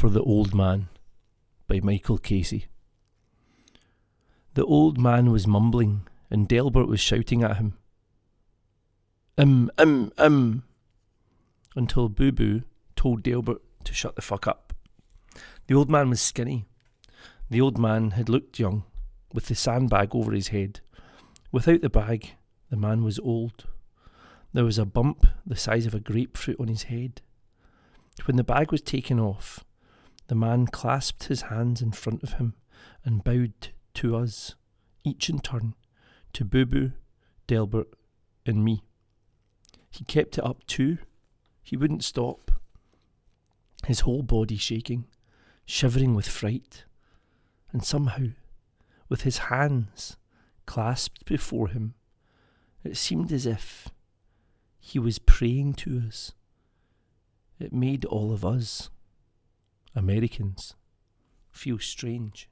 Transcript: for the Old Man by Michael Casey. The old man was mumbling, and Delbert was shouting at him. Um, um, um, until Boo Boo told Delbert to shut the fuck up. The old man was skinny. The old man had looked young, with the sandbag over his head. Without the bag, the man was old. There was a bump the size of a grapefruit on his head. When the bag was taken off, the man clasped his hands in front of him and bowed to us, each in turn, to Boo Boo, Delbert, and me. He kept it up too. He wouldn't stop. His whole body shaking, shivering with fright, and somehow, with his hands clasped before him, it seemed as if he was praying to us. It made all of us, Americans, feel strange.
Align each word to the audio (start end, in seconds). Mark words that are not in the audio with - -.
for 0.00 0.08
the 0.08 0.22
Old 0.22 0.54
Man 0.54 0.88
by 1.68 1.78
Michael 1.80 2.16
Casey. 2.16 2.68
The 4.54 4.64
old 4.64 4.96
man 4.96 5.30
was 5.30 5.46
mumbling, 5.46 6.08
and 6.30 6.48
Delbert 6.48 6.88
was 6.88 7.00
shouting 7.00 7.42
at 7.42 7.58
him. 7.58 7.76
Um, 9.36 9.70
um, 9.76 10.10
um, 10.16 10.62
until 11.76 12.08
Boo 12.08 12.32
Boo 12.32 12.62
told 12.96 13.22
Delbert 13.22 13.60
to 13.84 13.92
shut 13.92 14.16
the 14.16 14.22
fuck 14.22 14.46
up. 14.46 14.72
The 15.66 15.74
old 15.74 15.90
man 15.90 16.08
was 16.08 16.22
skinny. 16.22 16.64
The 17.50 17.60
old 17.60 17.76
man 17.76 18.12
had 18.12 18.30
looked 18.30 18.58
young, 18.58 18.84
with 19.34 19.48
the 19.48 19.54
sandbag 19.54 20.14
over 20.14 20.32
his 20.32 20.48
head. 20.48 20.80
Without 21.52 21.82
the 21.82 21.90
bag, 21.90 22.36
the 22.70 22.78
man 22.78 23.04
was 23.04 23.18
old. 23.18 23.66
There 24.54 24.64
was 24.64 24.78
a 24.78 24.86
bump 24.86 25.26
the 25.44 25.56
size 25.56 25.84
of 25.84 25.94
a 25.94 26.00
grapefruit 26.00 26.58
on 26.58 26.68
his 26.68 26.84
head. 26.84 27.20
When 28.24 28.38
the 28.38 28.44
bag 28.44 28.72
was 28.72 28.80
taken 28.80 29.20
off, 29.20 29.62
the 30.30 30.36
man 30.36 30.64
clasped 30.64 31.24
his 31.24 31.42
hands 31.42 31.82
in 31.82 31.90
front 31.90 32.22
of 32.22 32.34
him 32.34 32.54
and 33.04 33.24
bowed 33.24 33.70
to 33.92 34.14
us, 34.14 34.54
each 35.02 35.28
in 35.28 35.40
turn, 35.40 35.74
to 36.32 36.44
Boo 36.44 36.64
Boo, 36.64 36.92
Delbert, 37.48 37.88
and 38.46 38.64
me. 38.64 38.84
He 39.90 40.04
kept 40.04 40.38
it 40.38 40.44
up 40.44 40.64
too. 40.68 40.98
He 41.64 41.76
wouldn't 41.76 42.04
stop. 42.04 42.52
His 43.88 44.00
whole 44.00 44.22
body 44.22 44.56
shaking, 44.56 45.08
shivering 45.66 46.14
with 46.14 46.28
fright, 46.28 46.84
and 47.72 47.84
somehow, 47.84 48.28
with 49.08 49.22
his 49.22 49.38
hands 49.38 50.16
clasped 50.64 51.24
before 51.24 51.70
him, 51.70 51.94
it 52.84 52.96
seemed 52.96 53.32
as 53.32 53.46
if 53.46 53.88
he 54.78 55.00
was 55.00 55.18
praying 55.18 55.74
to 55.74 56.00
us. 56.06 56.34
It 57.58 57.72
made 57.72 58.04
all 58.04 58.30
of 58.30 58.44
us, 58.44 58.90
Americans, 59.94 60.74
feel 61.50 61.78
strange. 61.78 62.48